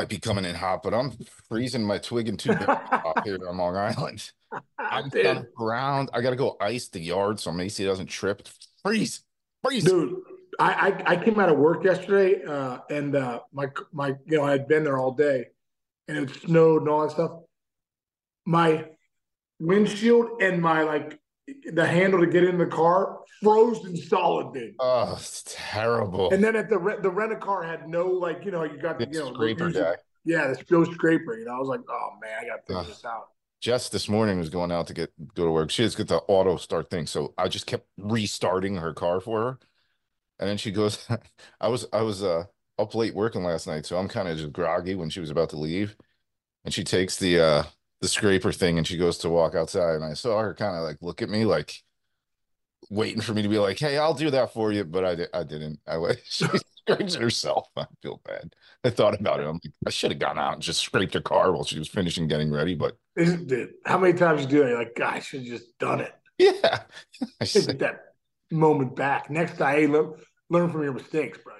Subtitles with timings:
[0.00, 1.10] might be coming in hot, but I'm
[1.46, 4.32] freezing my twig and two off here on Long Island.
[4.78, 5.24] I'm Dude.
[5.24, 6.08] done around.
[6.14, 8.48] I gotta go ice the yard so Macy doesn't trip.
[8.82, 9.22] Freeze,
[9.62, 9.84] freeze.
[9.84, 10.22] Dude,
[10.58, 10.72] I,
[11.06, 14.52] I I came out of work yesterday, uh, and uh, my my you know I
[14.52, 15.48] had been there all day,
[16.08, 17.32] and it snowed and all that stuff.
[18.46, 18.86] My
[19.60, 21.20] windshield and my like
[21.72, 24.74] the handle to get in the car frozen solid, dude.
[24.78, 26.30] Oh, it's terrible.
[26.30, 28.78] And then at the re- the rent a car had no like you know you
[28.78, 29.94] got the The you know scraper guy.
[30.24, 31.38] Yeah, the no scraper.
[31.38, 32.86] You know, I was like, oh man, I got to figure Ugh.
[32.86, 33.28] this out.
[33.60, 35.70] Jess this morning was going out to get go to work.
[35.70, 39.42] She has got the auto start thing, so I just kept restarting her car for
[39.42, 39.58] her.
[40.38, 41.06] And then she goes,
[41.60, 42.44] I was I was uh
[42.78, 45.50] up late working last night, so I'm kind of just groggy when she was about
[45.50, 45.96] to leave.
[46.64, 47.62] And she takes the uh
[48.00, 49.94] the scraper thing and she goes to walk outside.
[49.96, 51.82] And I saw her kind of like look at me like
[52.90, 54.84] waiting for me to be like, hey, I'll do that for you.
[54.84, 55.80] But I, di- I didn't.
[55.86, 56.46] I was she
[56.88, 57.68] scrapes it herself.
[57.76, 58.54] I feel bad.
[58.84, 59.46] I thought about it.
[59.46, 61.88] I'm like, I should have gone out and just scraped her car while she was
[61.88, 62.74] finishing getting ready.
[62.74, 63.74] But Isn't dude?
[63.84, 64.68] How many times you do that?
[64.70, 66.12] You're like, God, I should have just done it.
[66.38, 66.80] yeah.
[67.40, 68.00] I Take said- that
[68.50, 69.28] moment back.
[69.30, 70.14] Next time, hey, learn,
[70.48, 71.54] learn from your mistakes, bro.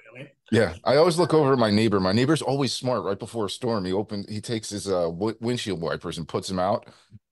[0.51, 1.99] Yeah, I always look over at my neighbor.
[2.01, 3.03] My neighbor's always smart.
[3.05, 6.49] Right before a storm, he opened, he takes his uh w- windshield wipers and puts
[6.49, 6.87] them out,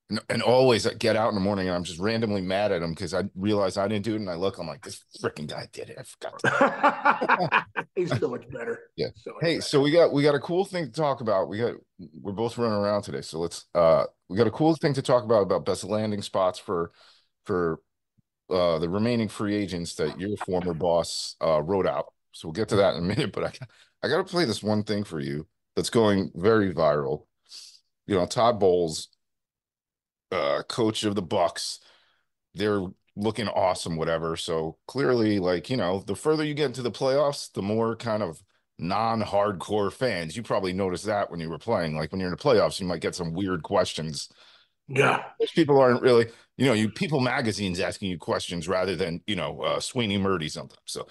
[0.09, 2.81] and, and always I get out in the morning and I'm just randomly mad at
[2.81, 5.47] him because I realize I didn't do it, and I look, I'm like, this freaking
[5.47, 5.97] guy did it.
[5.99, 6.39] I forgot.
[6.39, 8.79] to-" he's so much better.
[8.95, 9.07] Yeah.
[9.15, 9.61] So much Hey, better.
[9.61, 11.49] so we got we got a cool thing to talk about.
[11.49, 11.75] We got
[12.21, 15.23] we're both running around today, so let's uh we got a cool thing to talk
[15.23, 16.91] about about best landing spots for
[17.45, 17.81] for
[18.49, 22.13] uh the remaining free agents that your former boss uh wrote out.
[22.31, 23.51] So we'll get to that in a minute, but I
[24.03, 27.25] I got to play this one thing for you that's going very viral.
[28.07, 29.09] You know, Todd Bowles,
[30.31, 31.79] uh coach of the Bucs,
[32.55, 32.83] they're
[33.15, 34.35] looking awesome whatever.
[34.37, 38.23] So clearly like, you know, the further you get into the playoffs, the more kind
[38.23, 38.41] of
[38.79, 40.37] non-hardcore fans.
[40.37, 41.95] You probably noticed that when you were playing.
[41.97, 44.29] Like when you're in the playoffs, you might get some weird questions.
[44.87, 46.27] yeah, Most people aren't really,
[46.59, 50.51] you know, you people magazines asking you questions rather than, you know, uh Sweeny Murti
[50.51, 50.81] sometimes.
[50.85, 51.07] So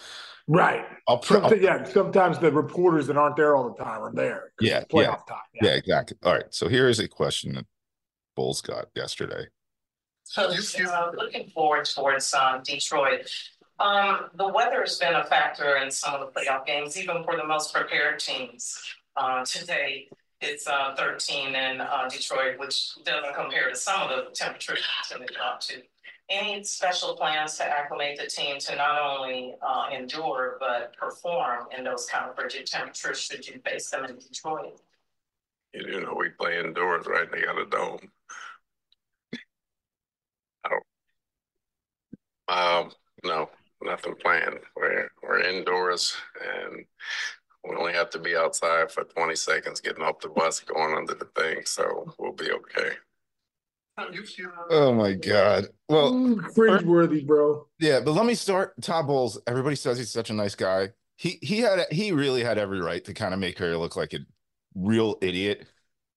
[0.46, 0.84] right.
[1.08, 4.52] I'll, pr- I'll yeah, sometimes the reporters that aren't there all the time are there.
[4.60, 5.38] Yeah, it's playoff time.
[5.60, 6.18] yeah, exactly.
[6.22, 6.44] All right.
[6.50, 7.66] So here is a question that
[8.36, 9.46] Bowles got yesterday.
[10.24, 13.30] So uh, looking forward towards um, Detroit.
[13.80, 17.36] Um, the weather has been a factor in some of the playoff games, even for
[17.36, 18.78] the most prepared teams.
[19.16, 20.08] Uh, today
[20.40, 25.12] it's uh, 13 in uh, Detroit, which doesn't compare to some of the temperatures it's
[25.12, 25.82] going to drop to.
[26.30, 31.84] Any special plans to acclimate the team to not only uh, endure but perform in
[31.84, 34.78] those kind of frigid temperatures should you face them in Detroit?
[35.72, 37.30] You know, we play indoors, right?
[37.30, 38.10] They got a dome.
[40.64, 40.84] I don't.
[42.48, 42.90] Um,
[43.24, 43.50] no,
[43.82, 44.58] nothing planned.
[44.76, 46.84] We're we're indoors and
[47.64, 51.14] we only have to be outside for twenty seconds getting off the bus, going under
[51.14, 52.92] the thing, so we'll be okay.
[54.70, 55.66] Oh my God.
[55.88, 57.66] Well, mm, Ooh, cringeworthy, bro.
[57.80, 58.80] Yeah, but let me start.
[58.80, 59.40] Todd Bowles.
[59.46, 60.90] Everybody says he's such a nice guy.
[61.16, 64.14] He he had he really had every right to kind of make her look like
[64.14, 64.20] a
[64.74, 65.66] real idiot.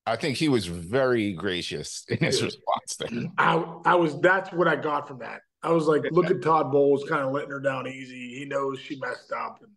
[0.05, 3.09] I think he was very gracious in his response there.
[3.37, 5.41] I I was that's what I got from that.
[5.63, 8.35] I was like, look at Todd Bowles kind of letting her down easy.
[8.35, 9.71] He knows she messed up, and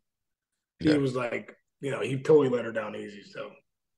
[0.84, 0.98] he Yeah.
[0.98, 3.22] was like, you know, he totally let her down easy.
[3.22, 3.50] So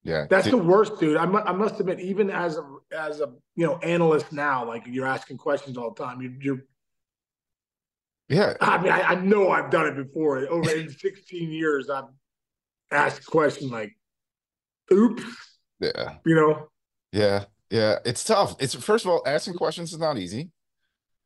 [0.03, 1.17] Yeah, that's the worst, dude.
[1.17, 4.87] I, mu- I must admit, even as a as a you know analyst now, like
[4.87, 6.21] you're asking questions all the time.
[6.23, 6.59] You, you're,
[8.29, 10.39] yeah, I mean, I, I know I've done it before.
[10.49, 12.05] Over in 16 years, I've
[12.91, 13.93] asked a question like,
[14.93, 15.23] "Oops,"
[15.81, 16.69] yeah, you know.
[17.13, 17.99] yeah, yeah.
[18.05, 18.57] It's tough.
[18.59, 20.51] It's first of all, asking questions is not easy.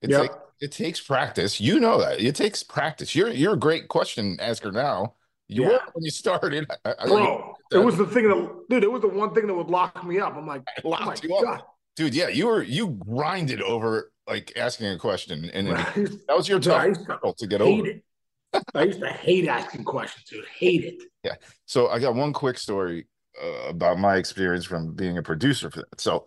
[0.02, 0.22] It's Yep.
[0.22, 1.58] takes it takes practice.
[1.60, 3.14] You know that it takes practice.
[3.14, 5.14] You're you're a great question asker now.
[5.50, 5.68] You Yeah.
[5.68, 6.70] were when you started.
[6.84, 9.54] I, I, Bro, it was the thing that, dude, it was the one thing that
[9.54, 10.36] would lock me up.
[10.36, 11.76] I'm like, I oh my locked you up.
[11.96, 12.14] dude.
[12.14, 15.82] Yeah, you were you grinded over like asking a question, and I
[16.28, 17.86] that was your Dude, tough to to get over.
[17.86, 18.04] it.
[18.74, 20.44] I used to hate asking questions, dude.
[20.58, 21.02] Hate it.
[21.24, 21.34] Yeah.
[21.66, 23.06] So I got one quick story
[23.42, 26.00] uh, about my experience from being a producer for that.
[26.00, 26.26] So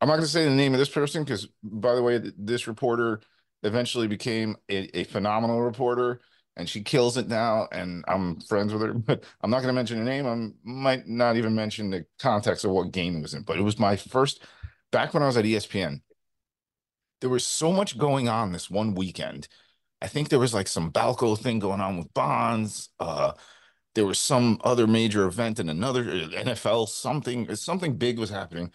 [0.00, 2.34] I'm not going to say the name of this person because, by the way, th-
[2.38, 3.20] this reporter
[3.62, 6.20] eventually became a, a phenomenal reporter,
[6.56, 7.68] and she kills it now.
[7.72, 10.26] And I'm friends with her, but I'm not going to mention her name.
[10.26, 13.42] I might not even mention the context of what game it was in.
[13.42, 14.44] But it was my first
[14.90, 16.02] back when I was at ESPN.
[17.20, 19.48] There was so much going on this one weekend.
[20.00, 22.88] I think there was like some Balco thing going on with Bonds.
[22.98, 23.32] Uh,
[23.94, 28.72] there was some other major event in another uh, NFL something something big was happening.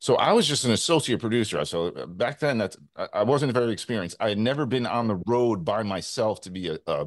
[0.00, 1.62] So I was just an associate producer.
[1.66, 2.76] So uh, back then, that's
[3.12, 4.16] I wasn't very experienced.
[4.18, 7.06] I had never been on the road by myself to be a, a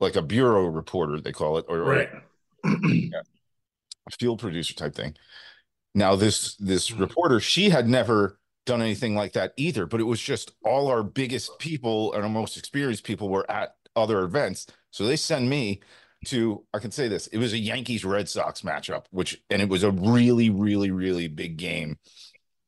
[0.00, 2.08] like a bureau reporter, they call it, or, or Right.
[2.64, 5.14] a field producer type thing.
[5.94, 10.20] Now, this this reporter, she had never done anything like that either, but it was
[10.20, 14.66] just all our biggest people and our most experienced people were at other events.
[14.90, 15.80] So they send me
[16.26, 19.68] to, I can say this, it was a Yankees Red Sox matchup, which, and it
[19.68, 21.98] was a really, really, really big game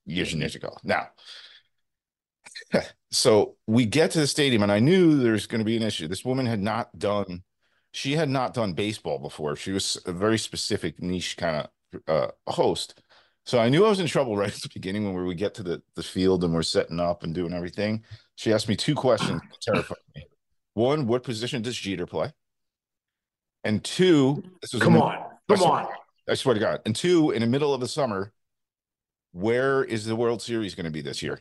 [0.06, 0.76] years and years ago.
[0.84, 1.08] Now,
[3.10, 6.08] so we get to the stadium, and I knew there's going to be an issue.
[6.08, 7.42] This woman had not done,
[7.92, 9.56] she had not done baseball before.
[9.56, 13.00] She was a very specific niche kind of uh, host.
[13.46, 15.62] So I knew I was in trouble right at the beginning when we get to
[15.62, 18.04] the, the field and we're setting up and doing everything.
[18.36, 20.26] She asked me two questions that terrified me.
[20.74, 22.32] One, what position does Jeter play?
[23.62, 25.24] And two, this was Come the- on.
[25.48, 25.86] Come on.
[26.28, 26.80] I swear to God.
[26.86, 28.32] And two, in the middle of the summer,
[29.34, 31.40] where is the World Series going to be this year?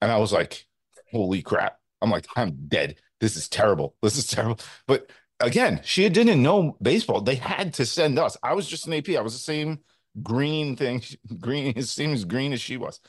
[0.00, 0.66] And I was like,
[1.10, 1.78] holy crap.
[2.00, 2.96] I'm like, I'm dead.
[3.20, 3.96] This is terrible.
[4.02, 4.60] This is terrible.
[4.86, 5.10] But
[5.40, 7.20] again, she didn't know baseball.
[7.20, 8.36] They had to send us.
[8.42, 9.10] I was just an AP.
[9.10, 9.80] I was the same
[10.22, 11.02] green thing,
[11.40, 13.00] green, it seems green as she was.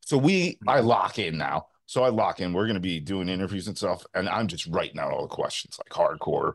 [0.00, 1.66] So we, I lock in now.
[1.86, 2.52] So I lock in.
[2.52, 4.04] We're going to be doing interviews and stuff.
[4.14, 6.54] And I'm just writing out all the questions like hardcore.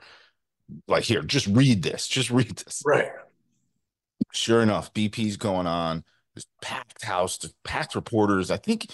[0.88, 2.08] Like, here, just read this.
[2.08, 3.10] Just read this Right.
[4.32, 6.04] sure enough, BP's going on.
[6.36, 8.52] There's packed house, there's packed reporters.
[8.52, 8.88] I think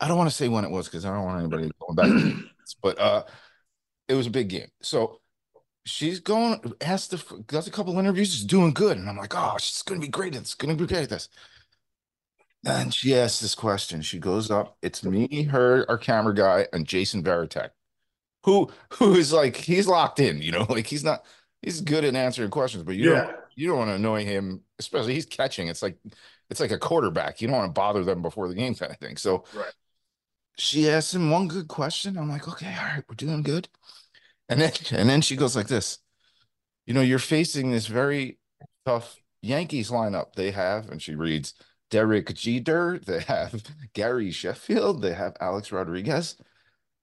[0.00, 2.44] I don't want to say when it was because I don't want anybody going back.
[2.82, 3.24] but uh,
[4.08, 4.68] it was a big game.
[4.82, 5.20] So
[5.84, 9.56] she's going, asked the does a couple interviews, she's doing good, and I'm like, oh,
[9.60, 10.34] she's going to be great.
[10.36, 11.28] It's going to be great at this.
[12.66, 14.02] And she asks this question.
[14.02, 14.76] She goes up.
[14.82, 17.70] It's me, her, our camera guy, and Jason Varitek,
[18.44, 20.42] who who is like he's locked in.
[20.42, 21.24] You know, like he's not.
[21.62, 23.24] He's good at answering questions, but you Yeah.
[23.26, 25.68] don't you don't want to annoy him, especially he's catching.
[25.68, 25.98] It's like
[26.50, 27.40] it's like a quarterback.
[27.40, 29.16] You don't want to bother them before the game kind of thing.
[29.16, 29.72] So Right.
[30.56, 32.16] she asked him one good question.
[32.18, 33.68] I'm like, okay, all right, we're doing good.
[34.48, 35.98] And then and then she goes like this.
[36.86, 38.38] You know, you're facing this very
[38.86, 40.34] tough Yankees lineup.
[40.34, 41.54] They have, and she reads
[41.90, 43.62] Derek Jeter, they have
[43.94, 46.36] Gary Sheffield, they have Alex Rodriguez.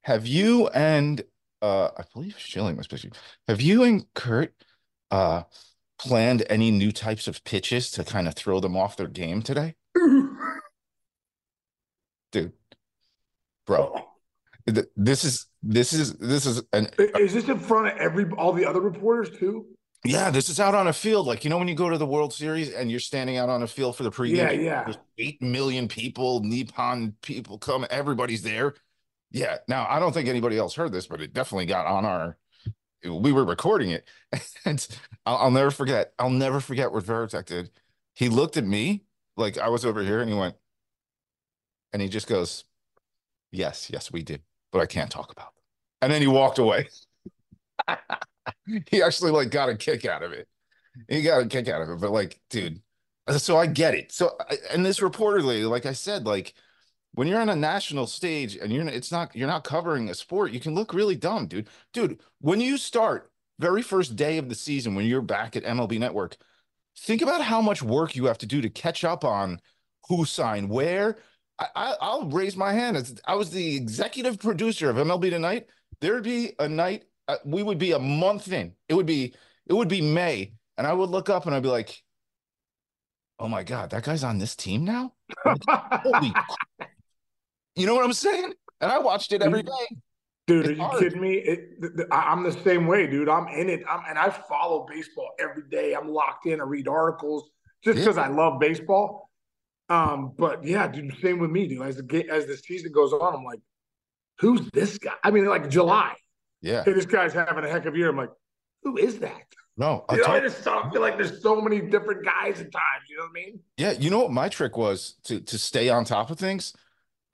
[0.04, 1.24] Have you and
[1.62, 3.12] uh I believe Schilling was pitching.
[3.48, 4.54] Have you and Curt
[5.12, 5.44] uh
[5.98, 9.76] planned any new types of pitches to kind of throw them off their game today?
[12.32, 12.52] Dude,
[13.66, 13.96] bro,
[14.68, 18.52] th- this is this is this is an Is this in front of every all
[18.52, 19.66] the other reporters too?
[20.04, 21.26] yeah, this is out on a field.
[21.28, 23.64] Like, you know, when you go to the World Series and you're standing out on
[23.64, 24.84] a field for the pregame, Yeah, yeah.
[24.84, 28.76] there's eight million people, Nippon people come, everybody's there.
[29.32, 29.58] Yeah.
[29.68, 32.38] Now, I don't think anybody else heard this, but it definitely got on our.
[33.06, 34.08] We were recording it,
[34.66, 34.86] and
[35.26, 36.14] I'll, I'll never forget.
[36.20, 37.72] I'll never forget what Varitek did.
[38.14, 39.04] He looked at me
[39.38, 40.56] like I was over here, and he went,
[41.94, 42.66] and he just goes,
[43.52, 44.42] "Yes, yes, we did,
[44.72, 45.64] but I can't talk about them."
[46.02, 46.90] And then he walked away.
[48.90, 50.48] he actually like got a kick out of it.
[51.08, 52.82] He got a kick out of it, but like, dude,
[53.38, 54.12] so I get it.
[54.12, 54.38] So,
[54.72, 56.54] and this reporter lady, like I said, like
[57.16, 60.52] when you're on a national stage and you're it's not you're not covering a sport,
[60.52, 61.68] you can look really dumb, dude.
[61.94, 66.00] Dude, when you start very first day of the season, when you're back at MLB
[66.00, 66.38] Network,
[67.00, 69.60] think about how much work you have to do to catch up on
[70.08, 71.18] who signed where.
[71.58, 72.98] I, I I'll raise my hand.
[72.98, 75.68] As I was the executive producer of MLB Tonight.
[76.02, 78.74] There'd be a night uh, we would be a month in.
[78.88, 79.34] It would be
[79.68, 82.04] it would be May, and I would look up and I'd be like,
[83.40, 85.14] "Oh my god, that guy's on this team now."
[85.46, 86.34] Holy,
[87.76, 88.54] you know what I'm saying?
[88.82, 89.72] And I watched it every day.
[90.48, 91.00] Dude, are you hard.
[91.00, 91.34] kidding me?
[91.36, 93.30] It, th- th- I- I'm the same way, dude.
[93.30, 93.82] I'm in it.
[93.90, 95.94] I'm, and I follow baseball every day.
[95.94, 96.62] I'm locked in.
[96.62, 97.50] I read articles
[97.84, 98.04] just Yeah.
[98.06, 99.32] because I love baseball.
[99.90, 101.82] Um, but yeah, dude, same with me, dude.
[101.82, 103.60] As the as the season goes on, I'm like,
[104.40, 105.14] who's this guy?
[105.24, 106.14] I mean, like July,
[106.62, 108.10] Yeah, hey, this guy's having a heck of a year.
[108.10, 108.32] I'm like,
[108.84, 109.44] who is that?
[109.78, 112.72] no, I You know, I just so- feel like there's so many different guys at
[112.72, 113.06] times.
[113.10, 113.60] You know what I mean?
[113.78, 113.92] yeah.
[113.92, 116.74] You know what my trick was to to stay on top of things.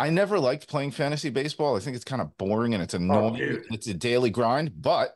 [0.01, 1.77] I never liked playing fantasy baseball.
[1.77, 3.35] I think it's kind of boring and it's oh, annoying.
[3.35, 3.65] dude.
[3.69, 5.15] it's a daily grind, but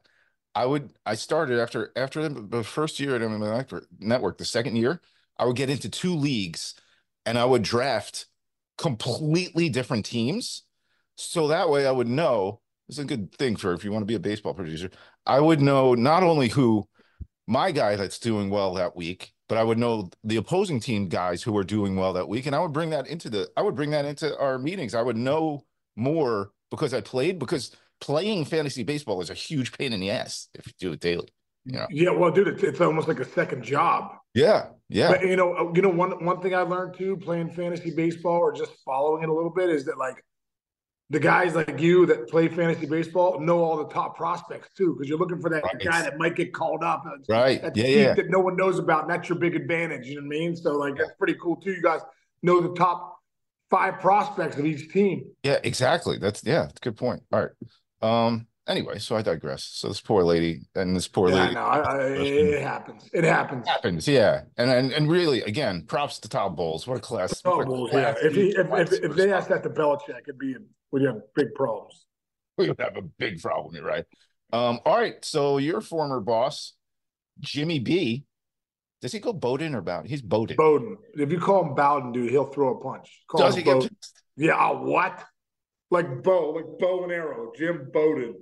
[0.54, 5.02] I would I started after after the, first year at MLB Network, the second year,
[5.40, 6.76] I would get into two leagues
[7.26, 8.28] and I would draft
[8.78, 10.62] completely different teams.
[11.16, 14.08] So that way I would know it's a good thing for if you want to
[14.08, 14.92] be a baseball producer.
[15.26, 16.88] I would know not only who
[17.48, 21.44] my guy that's doing well that week, but I would know the opposing team guys
[21.44, 22.46] who are doing well that week.
[22.46, 24.96] And I would bring that into the I would bring that into our meetings.
[24.96, 29.94] I would know more because I played because playing fantasy baseball is a huge pain
[29.94, 31.30] in the ass if you do it daily.
[31.66, 31.88] Yeah.
[31.90, 34.12] Yeah, well, dude, it's, it's almost like a second job.
[34.36, 34.68] Yeah.
[34.90, 35.10] Yeah.
[35.10, 38.38] But you know, uh, you know, one one thing I learned too, playing fantasy baseball
[38.38, 40.24] or just following it a little bit, is that like
[41.12, 45.08] the guys like you that play fantasy baseball know all the top prospects too, because
[45.08, 45.80] you're looking for that Right.
[45.84, 47.04] guy that might get called up.
[47.30, 47.62] Right.
[47.62, 48.14] That Yeah, yeah.
[48.16, 50.08] that no one knows about, and that's your big advantage.
[50.08, 50.56] You know what I mean?
[50.56, 51.74] So like that's pretty cool too.
[51.74, 52.02] You guys
[52.42, 53.20] know the top
[53.70, 55.26] five prospects of each team.
[55.44, 56.18] Yeah, exactly.
[56.18, 57.22] That's yeah, that's a good point.
[57.32, 57.52] All right.
[58.26, 59.64] Um, anyway, so I digress.
[59.64, 63.10] So this poor lady and this poor Yeah, lady no, I, I, it happens.
[63.14, 63.68] It happens.
[63.68, 64.44] happens, yeah.
[64.58, 66.88] And and and really, again, props to Todd Bowles.
[66.88, 67.42] What a class.
[67.46, 68.16] Oh, a well, yeah.
[68.22, 70.56] If, he, if, if, if they asked that to Belichick, it'd be
[70.92, 72.06] we'd have big problems.
[72.58, 74.06] we would have a big problem, you're right?
[74.54, 75.24] Um, all right.
[75.26, 76.74] So your former boss,
[77.40, 78.26] Jimmy B,
[79.02, 80.10] does he go Bowden or Bowden?
[80.10, 80.56] He's Bowden.
[80.56, 80.98] Bowden.
[81.16, 83.24] If you call him Bowden, dude, he'll throw a punch.
[83.28, 83.98] Call Does him he get Bowden.
[84.38, 85.24] Yeah, uh, what?
[85.92, 87.52] Like bow, like bow and arrow.
[87.58, 88.36] Jim Bowden.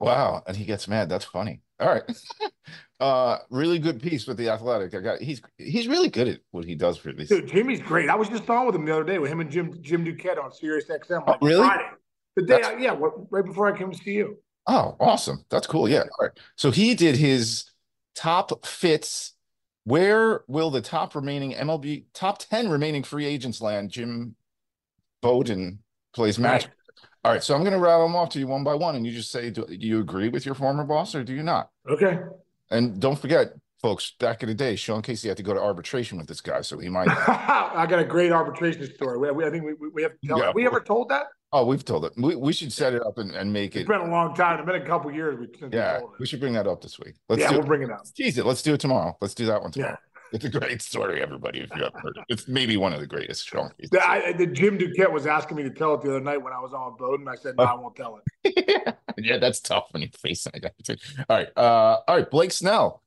[0.00, 1.08] Wow, and he gets mad.
[1.08, 1.60] That's funny.
[1.78, 2.02] All right.
[3.00, 4.94] uh really good piece with the athletic.
[4.94, 7.28] I got he's he's really good at what he does for these.
[7.28, 8.08] Dude, Jimmy's great.
[8.08, 10.42] I was just on with him the other day with him and Jim Jim Duquette
[10.42, 11.22] on Sirius XM.
[11.26, 11.66] Oh, like really?
[11.66, 11.88] Friday.
[12.36, 14.38] The day, I, yeah, what, right before I came to see you.
[14.66, 15.44] Oh, awesome.
[15.50, 15.88] That's cool.
[15.88, 16.02] Yeah.
[16.02, 16.30] All right.
[16.56, 17.64] So he did his
[18.14, 19.32] top fits.
[19.84, 23.90] Where will the top remaining MLB top 10 remaining free agents land?
[23.90, 24.36] Jim
[25.22, 25.80] Bowden
[26.12, 26.66] plays match.
[26.66, 26.74] Right.
[27.24, 27.42] All right.
[27.42, 29.30] So I'm going to rattle them off to you one by one, and you just
[29.30, 31.70] say, do, do you agree with your former boss or do you not?
[31.88, 32.18] Okay.
[32.70, 36.16] And don't forget, folks, back in the day, Sean Casey had to go to arbitration
[36.18, 36.62] with this guy.
[36.62, 37.08] So he might.
[37.28, 39.18] I got a great arbitration story.
[39.18, 40.52] We, we, I think we, we- have to tell Yeah.
[40.54, 41.26] We ever told that?
[41.52, 42.12] oh, we've told it.
[42.16, 43.80] We, we should set it up and, and make It's it.
[43.80, 44.60] It's been a long time.
[44.60, 45.96] It's been a couple years we- Yeah.
[45.96, 47.16] we told We should bring that up this week.
[47.28, 47.66] Let's Yeah, do we'll it.
[47.66, 48.02] bring it up.
[48.16, 48.46] It.
[48.46, 49.16] Let's do it tomorrow.
[49.20, 49.96] Let's do that one Yeah.
[50.32, 51.60] It's a great story, everybody.
[51.60, 53.48] If you haven't heard it, it's maybe one of the greatest.
[53.48, 53.88] Sean Casey.
[53.92, 56.52] The, I, the Jim Duquette was asking me to tell it the other night when
[56.52, 57.26] I was on Bowden.
[57.26, 58.96] I said, no, I won't tell it.
[59.18, 60.70] yeah, that's tough when you're facing a guy.
[61.28, 61.48] All right.
[61.56, 62.30] Uh, all right.
[62.30, 63.02] Blake Snell.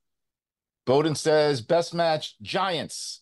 [0.85, 3.21] Bowden says best match Giants.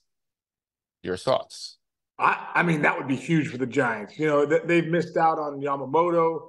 [1.04, 1.78] Your thoughts?
[2.18, 4.18] I, I mean, that would be huge for the Giants.
[4.18, 6.48] You know, th- they've missed out on Yamamoto.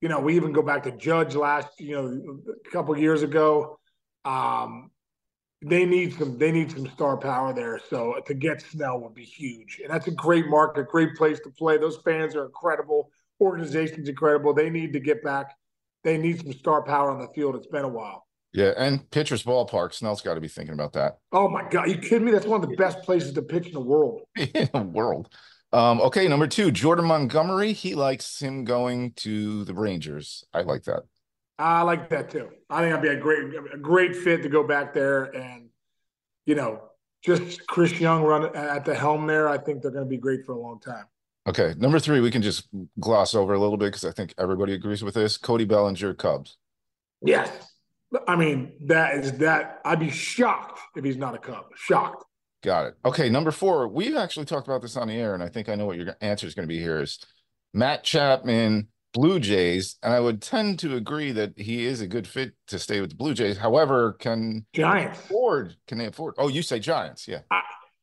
[0.00, 3.78] You know, we even go back to Judge last, you know, a couple years ago.
[4.24, 4.90] Um,
[5.62, 7.80] they need some, they need some star power there.
[7.90, 11.50] So to get Snell would be huge, and that's a great market, great place to
[11.50, 11.78] play.
[11.78, 13.10] Those fans are incredible.
[13.40, 14.54] Organization's incredible.
[14.54, 15.56] They need to get back.
[16.02, 17.56] They need some star power on the field.
[17.56, 18.26] It's been a while.
[18.52, 19.94] Yeah, and pitcher's ballpark.
[19.94, 22.32] Snell's got to be thinking about that Oh my God, you kidding me?
[22.32, 24.22] That's one of the best places to pitch in the world.
[24.36, 25.32] in the world.
[25.72, 27.72] Um, okay, number two, Jordan Montgomery.
[27.72, 30.44] He likes him going to the Rangers.
[30.52, 31.02] I like that.
[31.60, 32.48] I like that too.
[32.70, 35.68] I think I'd be a great, a great fit to go back there and,
[36.46, 36.82] you know,
[37.22, 39.48] just Chris Young run at the helm there.
[39.48, 41.04] I think they're going to be great for a long time.
[41.46, 44.72] Okay, number three, we can just gloss over a little bit because I think everybody
[44.72, 45.36] agrees with this.
[45.36, 46.56] Cody Bellinger, Cubs.
[47.22, 47.50] Yes,
[48.26, 49.80] I mean that is that.
[49.84, 51.64] I'd be shocked if he's not a Cub.
[51.76, 52.24] Shocked.
[52.62, 52.94] Got it.
[53.04, 55.74] Okay, number four, we've actually talked about this on the air, and I think I
[55.74, 57.18] know what your answer is going to be here is
[57.72, 62.26] Matt Chapman, Blue Jays, and I would tend to agree that he is a good
[62.26, 63.58] fit to stay with the Blue Jays.
[63.58, 65.18] However, can Giants.
[65.18, 66.34] afford can they afford?
[66.38, 67.40] Oh, you say Giants, yeah.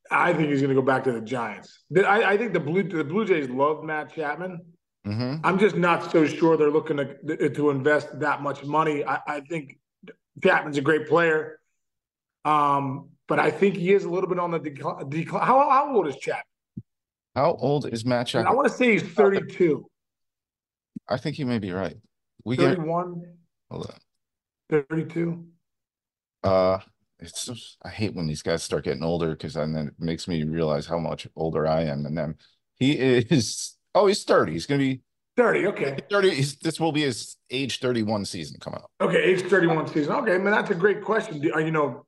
[0.10, 1.84] I think he's going to go back to the Giants.
[1.98, 4.62] I, I think the Blue the Blue Jays love Matt Chapman.
[5.06, 9.06] hmm I'm just not so sure they're looking to to invest that much money.
[9.06, 9.78] I, I think
[10.44, 11.60] Chapman's a great player,
[12.46, 15.10] um, but I think he is a little bit on the decline.
[15.10, 15.46] decline.
[15.46, 16.44] How, how old is Chapman?
[17.36, 18.52] How old is Matt Chapman?
[18.52, 19.86] I want to say he's 32,
[21.08, 21.98] I think you may be right.
[22.44, 23.24] We get 31,
[23.70, 23.92] hold
[24.72, 24.86] on.
[24.88, 25.46] 32.
[26.44, 26.80] Uh,
[27.20, 30.44] it's just, I hate when these guys start getting older because then it makes me
[30.44, 32.36] realize how much older I am than them.
[32.76, 34.52] He is oh, he's 30.
[34.52, 35.02] He's gonna be
[35.36, 35.68] 30.
[35.68, 35.98] Okay.
[36.10, 36.30] 30.
[36.32, 38.92] He's, this will be his age 31 season coming up.
[39.02, 39.22] Okay.
[39.24, 40.14] Age 31 season.
[40.14, 40.36] Okay.
[40.36, 41.40] I Man, that's a great question.
[41.40, 42.06] Do, uh, you know,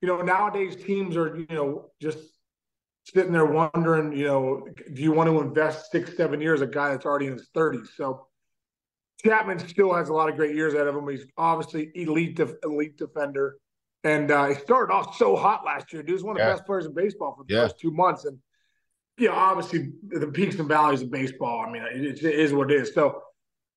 [0.00, 2.18] you know, nowadays teams are, you know, just
[3.12, 6.90] sitting there wondering, you know, do you want to invest six, seven years a guy
[6.90, 7.88] that's already in his 30s?
[7.96, 8.26] So
[9.24, 11.08] Chapman still has a lot of great years ahead of him.
[11.08, 13.56] He's obviously elite, def- elite defender.
[14.04, 16.02] And uh, he started off so hot last year.
[16.02, 17.62] Dude, was one of the best players in baseball for the Yeah.
[17.64, 18.24] first two months.
[18.24, 18.38] And,
[19.16, 21.64] you know, obviously the peaks and valleys of baseball.
[21.66, 22.94] I mean, it, it is what it is.
[22.94, 23.22] So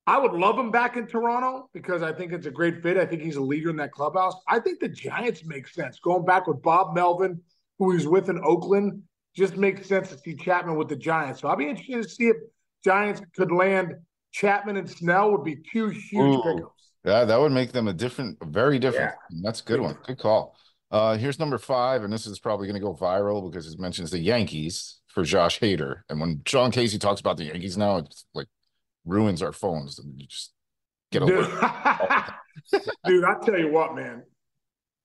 [0.05, 2.97] I would love him back in Toronto because I think it's a great fit.
[2.97, 4.35] I think he's a leader in that clubhouse.
[4.47, 6.00] I think the Giants make sense.
[6.00, 7.41] Going back with Bob Melvin,
[7.79, 9.01] who he's with in Oakland,
[9.35, 11.41] just makes sense to see Chapman with the Giants.
[11.41, 12.38] So I'll be interested to see if
[12.83, 13.95] Giants could land
[14.31, 16.41] Chapman and Snell would be two huge Ooh.
[16.43, 16.91] pickups.
[17.03, 19.13] Yeah, that would make them a different, very different.
[19.41, 19.97] That's a good one.
[20.05, 20.55] Good call.
[20.91, 24.11] Uh, here's number five, and this is probably going to go viral because it mentions
[24.11, 26.01] the Yankees for Josh Hader.
[26.09, 28.47] And when Sean Casey talks about the Yankees now, it's like
[29.05, 29.97] ruins our phones.
[30.00, 30.53] And you just
[31.11, 31.43] get over
[32.71, 32.81] Dude.
[33.05, 34.23] Dude, I tell you what, man.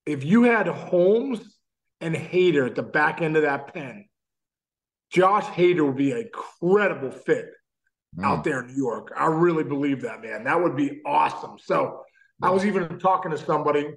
[0.04, 1.40] If you had Holmes
[2.00, 4.06] and Hader at the back end of that pen,
[5.11, 7.51] Josh Hader would be a credible fit
[8.17, 8.25] Mm.
[8.25, 9.13] out there in New York.
[9.15, 10.45] I really believe that, man.
[10.45, 11.59] That would be awesome.
[11.59, 12.01] So
[12.41, 13.89] I was even talking to somebody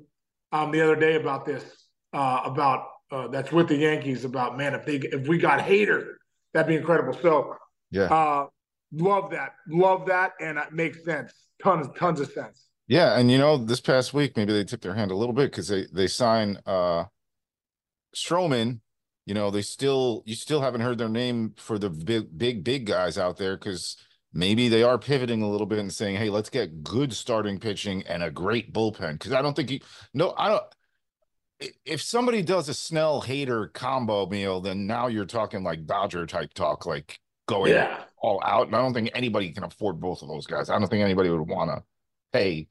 [0.51, 1.63] um, the other day about this,
[2.12, 6.13] uh, about uh, that's with the Yankees about man, if they if we got Hader,
[6.54, 7.13] that'd be incredible.
[7.13, 7.56] So
[7.92, 8.04] Yeah.
[8.13, 8.48] uh,
[8.92, 11.32] love that, love that, and it makes sense.
[11.63, 12.66] Tons, tons of sense.
[12.88, 15.51] Yeah, and you know, this past week maybe they tipped their hand a little bit
[15.51, 17.06] because they they sign uh
[18.16, 18.80] Stroman.
[19.29, 22.88] You know, they still you still haven't heard their name for the big big big
[22.88, 23.95] guys out there because
[24.33, 28.01] maybe they are pivoting a little bit and saying, "Hey, let's get good starting pitching
[28.07, 29.81] and a great bullpen." Because I don't think you
[30.15, 30.63] no, I don't.
[31.86, 36.51] If somebody does a Snell Hader combo meal, then now you're talking like Dodger type
[36.55, 38.65] talk, like going Yeah, all out.
[38.65, 40.71] And I don't think anybody can afford both of those guys.
[40.71, 41.83] I don't think anybody would want to
[42.33, 42.67] pay.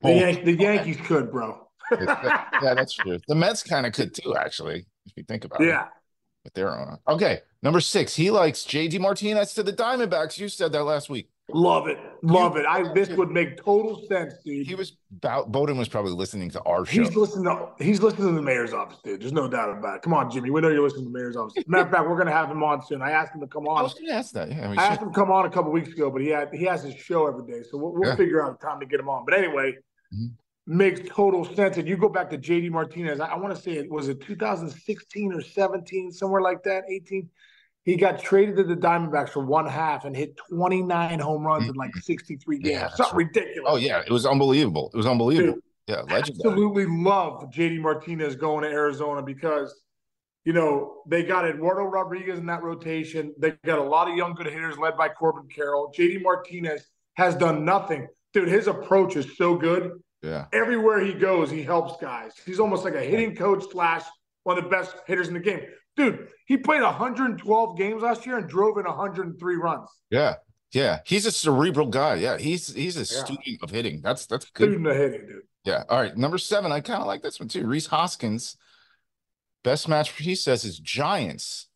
[0.00, 0.14] the.
[0.14, 1.68] Yan- the Yankees could, bro.
[1.92, 3.20] yeah, that's true.
[3.28, 5.68] The Mets kind of could too, actually, if you think about it.
[5.68, 5.86] yeah.
[6.44, 6.98] With their own.
[7.06, 8.16] Okay, number six.
[8.16, 10.38] He likes JD Martinez to the Diamondbacks.
[10.38, 11.28] You said that last week.
[11.52, 12.64] Love it, love it.
[12.66, 14.66] I this would make total sense, dude.
[14.66, 17.02] He was about Bowden was probably listening to our show.
[17.02, 19.20] He's listening to he's listening to the mayor's office, dude.
[19.20, 20.02] There's no doubt about it.
[20.02, 20.50] Come on, Jimmy.
[20.50, 21.62] We know you're listening to the mayor's office.
[21.68, 23.02] Matter of fact, we're gonna have him on soon.
[23.02, 23.82] I asked him to come I on.
[23.84, 24.50] was going to ask that.
[24.50, 26.64] Yeah, I asked him to come on a couple weeks ago, but he had he
[26.64, 28.16] has his show every day, so we'll, we'll Yeah.
[28.16, 29.24] figure out a time to get him on.
[29.24, 29.76] But anyway,
[30.12, 30.30] Mhm.
[30.66, 31.76] Makes total sense.
[31.76, 33.20] And you go back to JD Martinez.
[33.20, 37.28] I, I want to say it was it 2016 or 17, somewhere like that, 18.
[37.84, 41.74] He got traded to the Diamondbacks for one half and hit 29 home runs in
[41.74, 42.00] like mm-hmm.
[42.00, 42.68] 63 games.
[42.68, 43.26] Yeah, Something right.
[43.26, 43.72] ridiculous.
[43.72, 44.90] Oh yeah, it was unbelievable.
[44.94, 45.54] It was unbelievable.
[45.54, 46.52] Dude, yeah, legendary.
[46.52, 49.82] absolutely love JD Martinez going to Arizona because
[50.44, 53.34] you know they got Eduardo Rodriguez in that rotation.
[53.36, 55.92] They got a lot of young good hitters led by Corbin Carroll.
[55.96, 58.06] JD Martinez has done nothing.
[58.32, 59.90] Dude, his approach is so good.
[60.22, 62.32] Yeah, Everywhere he goes, he helps guys.
[62.46, 64.04] He's almost like a hitting coach slash
[64.44, 65.60] one of the best hitters in the game.
[65.96, 69.88] Dude, he played 112 games last year and drove in 103 runs.
[70.10, 70.36] yeah,
[70.72, 71.00] yeah.
[71.04, 72.14] He's a cerebral guy.
[72.14, 73.24] Yeah, he's he's a Yeah.
[73.24, 74.00] student of hitting.
[74.00, 74.70] That's that's good.
[74.70, 75.42] Student of hitting, dude.
[75.64, 75.84] Yeah.
[75.88, 76.16] All right.
[76.16, 76.72] Number seven.
[76.72, 77.66] I kind of like this one too.
[77.66, 78.56] Rhys Hoskins.
[79.64, 81.68] Best match he says is Giants.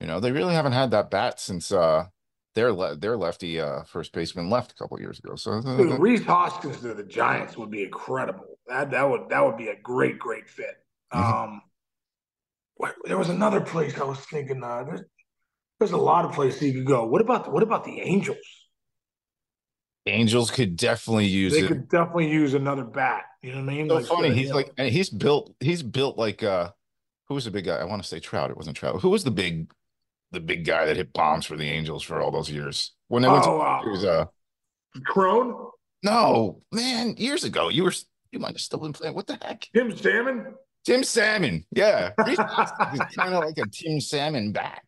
[0.00, 2.06] You know, they really haven't had that bat since uh
[2.54, 5.36] their le- their lefty uh first baseman left a couple years ago.
[5.36, 8.58] So Dude, Rhys Hoskins to the Giants would be incredible.
[8.66, 10.76] That that would that would be a great great fit.
[11.14, 11.18] Mhm.
[11.20, 11.62] Um,
[13.04, 14.62] there was another place I was thinking.
[14.62, 15.00] Uh, there's
[15.78, 17.06] there's a lot of places you could go.
[17.06, 18.38] What about what about the Angels?
[20.06, 21.68] Angels could definitely use They it.
[21.68, 23.24] could definitely use another bat.
[23.40, 23.88] You know what I mean?
[23.88, 24.30] so Like, funny.
[24.30, 26.70] uh, He's like and he's built he's built like uh
[27.28, 27.76] who was the big guy?
[27.76, 28.50] I want to say Trout.
[28.50, 29.00] It wasn't Trout.
[29.00, 29.70] Who was the big
[30.32, 32.94] the big guy that hit bombs for the Angels for all those years?
[33.08, 34.26] When went to oh, it was uh
[35.04, 35.70] Crone,
[36.02, 37.68] no man, years ago.
[37.68, 37.94] You were
[38.30, 39.14] you might have still been playing.
[39.14, 39.68] What the heck?
[39.74, 41.64] Tim Salmon, Tim Salmon.
[41.70, 42.12] Yeah.
[42.26, 44.82] he's kind of like a Tim Salmon bat.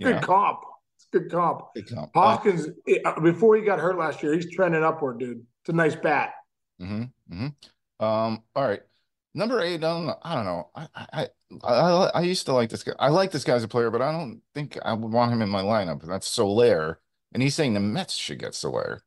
[0.00, 0.20] Good know?
[0.20, 0.60] comp.
[0.96, 1.62] It's good comp.
[1.74, 2.16] Good comp.
[2.16, 2.68] Uh, Hoskins,
[3.04, 5.44] uh, before he got hurt last year, he's trending upward, dude.
[5.62, 6.34] It's a nice bat.
[6.78, 7.46] hmm hmm
[8.00, 8.82] Um, all right.
[9.34, 10.18] Number eight, I don't know.
[10.22, 10.70] I don't know.
[10.74, 11.28] I, I
[11.62, 12.92] I I I used to like this guy.
[12.98, 15.42] I like this guy as a player, but I don't think I would want him
[15.42, 16.02] in my lineup.
[16.02, 17.00] And that's Soler.
[17.32, 19.02] And he's saying the Mets should get Soler.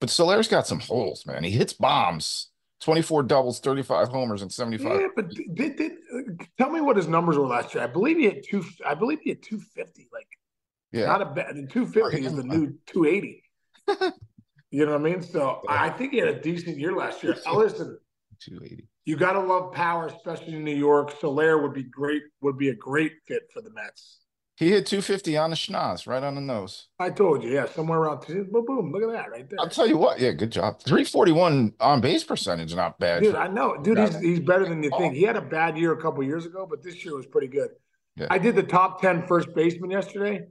[0.00, 1.44] But Soler's got some holes, man.
[1.44, 2.48] He hits bombs.
[2.80, 5.00] 24 doubles, 35 homers, and 75.
[5.00, 7.82] Yeah, but did, did, uh, tell me what his numbers were last year.
[7.82, 8.64] I believe he had two.
[8.86, 10.08] I believe he had two fifty.
[10.12, 10.28] Like
[10.92, 11.06] Yeah.
[11.06, 11.56] not a bad.
[11.56, 13.42] The two fifty is the new two eighty.
[14.70, 15.22] you know what I mean?
[15.22, 17.34] So I think he had a decent year last year.
[17.52, 17.98] Listen,
[18.40, 18.86] 280.
[19.08, 21.14] You got to love power, especially in New York.
[21.18, 22.24] Soler would be great.
[22.42, 24.18] Would be a great fit for the Mets.
[24.58, 26.88] He hit 250 on the schnoz, right on the nose.
[26.98, 28.44] I told you, yeah, somewhere around two.
[28.52, 28.92] Boom, boom.
[28.92, 29.60] Look at that right there.
[29.60, 30.20] I'll tell you what.
[30.20, 30.82] Yeah, good job.
[30.82, 33.22] 341 on base percentage, not bad.
[33.22, 33.96] Dude, I know, dude.
[33.98, 35.14] He's, he's better than you think.
[35.14, 37.70] He had a bad year a couple years ago, but this year was pretty good.
[38.16, 38.26] Yeah.
[38.28, 40.48] I did the top 10 first baseman yesterday,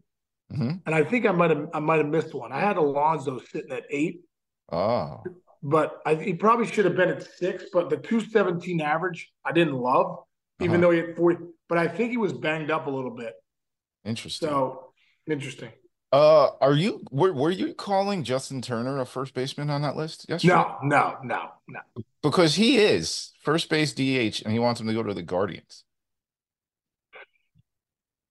[0.51, 0.81] Mhm.
[0.83, 2.51] and I think I might have I might have missed one.
[2.51, 4.21] I had Alonso sitting at eight,
[4.71, 5.21] Oh,
[5.67, 7.65] but I, he probably should have been at six.
[7.73, 10.19] But the 217 average, I didn't love,
[10.61, 10.81] even Uh-huh.
[10.81, 11.37] though he had 40.
[11.67, 13.33] But I think he was banged up a little bit.
[14.05, 14.47] interesting.
[14.47, 14.93] So
[15.29, 15.71] interesting.
[16.13, 20.25] Uh, are you were were you calling Justin Turner a first baseman on that list
[20.29, 20.53] yesterday?
[20.53, 21.79] No, no, no, no.
[22.23, 25.83] because he is first base DH, and he wants him to go to the Guardians.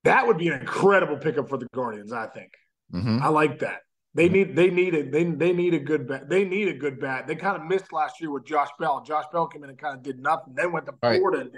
[0.04, 2.12] That would be an incredible pickup for the Guardians.
[2.14, 2.52] I think.
[2.90, 3.80] hmm I like that.
[4.16, 5.12] They need they need it.
[5.12, 6.30] They they need a good bat.
[6.30, 7.26] They need a good bat.
[7.26, 9.02] They kind of missed last year with Josh Bell.
[9.06, 10.54] Josh Bell came in and kind of did nothing.
[10.54, 11.18] Then went to Right.
[11.20, 11.50] Florida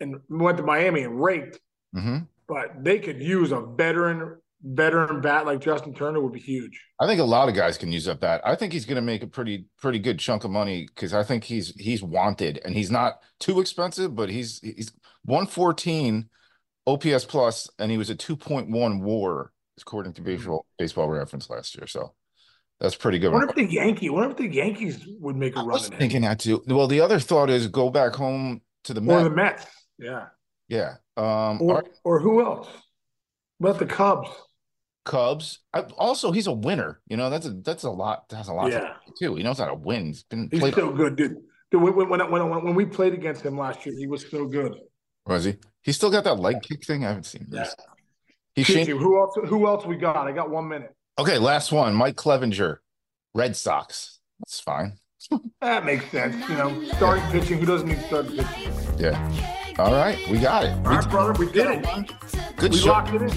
[0.00, 1.58] and, and went to Miami and raked.
[1.92, 6.80] hmm But they could use a veteran veteran bat like Justin Turner would be huge.
[7.00, 8.40] I think a lot of guys can use up that.
[8.46, 11.24] I think he's going to make a pretty pretty good chunk of money because I
[11.24, 14.92] think he's he's wanted and he's not too expensive, but he's he's
[15.24, 16.28] one fourteen
[16.86, 19.50] OPS plus, and he was a two point one WAR
[19.82, 21.86] according to baseball baseball reference last year.
[21.86, 22.14] So
[22.80, 23.30] That's pretty good.
[23.30, 25.70] I wonder if the Yankee, I wonder if the Yankees would make a I run
[25.72, 25.98] was in it.
[25.98, 26.62] thinking that too.
[26.66, 29.64] Well, the other thought is go back home to the Or the Mets.
[29.64, 29.66] Mets.
[29.98, 30.26] Yeah.
[30.68, 30.94] Yeah.
[31.16, 32.68] Um, Or or who else?
[33.58, 34.30] What about the Cubs?
[35.04, 35.58] Cubs.
[35.74, 37.00] I, also, he's a winner.
[37.08, 38.28] You know, that's a that's a lot.
[38.28, 38.80] That's a lot Yeah.
[38.80, 39.34] to, too.
[39.34, 40.06] He knows how to win.
[40.06, 40.74] He's been He's played.
[40.74, 41.36] so good, dude.
[41.70, 44.46] Dude, when, when, when, when, when we played against him last year, he was so
[44.46, 44.74] good.
[45.26, 45.56] Was he?
[45.82, 47.04] He still got that leg kick thing.
[47.04, 47.60] I haven't seen Yeah.
[47.64, 47.76] this.
[48.56, 48.90] Chichi, changed.
[48.90, 49.36] who else?
[49.46, 50.16] Who else we got?
[50.16, 50.94] I got one minute.
[51.18, 51.94] Okay, last one.
[51.94, 52.78] Mike Clevinger,
[53.34, 54.18] Red Sox.
[54.40, 54.92] That's fine.
[55.60, 56.34] That makes sense.
[56.48, 57.58] You know, starting pitching.
[57.58, 58.72] Who doesn't need starting pitching?
[58.98, 59.74] Yeah.
[59.78, 60.70] All right, we got it.
[60.86, 62.10] All We- brother, we did it.
[62.56, 62.88] good We show.
[62.88, 63.28] locked it in.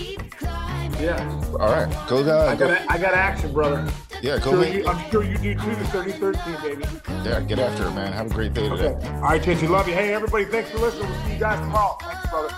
[1.01, 2.21] Yeah, All right, go I
[2.53, 2.67] uh, go.
[2.69, 3.91] got I got action, brother.
[4.21, 4.51] Yeah, go.
[4.51, 5.75] Sure you, I'm sure you do too.
[5.75, 6.85] The 3013, baby.
[7.29, 8.13] yeah, get after it, man.
[8.13, 8.85] Have a great day today.
[8.87, 9.07] Okay.
[9.09, 9.93] All right, Chichi, love you.
[9.93, 11.09] Hey, everybody, thanks for listening.
[11.09, 11.97] We'll see you guys tomorrow.
[12.01, 12.55] Thanks, brother.